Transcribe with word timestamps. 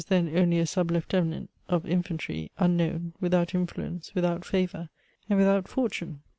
then 0.09 0.35
only 0.35 0.57
a 0.57 0.65
sub 0.65 0.89
lieutenant 0.89 1.47
of 1.69 1.85
infantry, 1.85 2.51
unknown, 2.57 3.13
without 3.19 3.53
influence, 3.53 4.15
without 4.15 4.43
favour, 4.43 4.89
and 5.29 5.37
without 5.37 5.67
fortune 5.67 6.23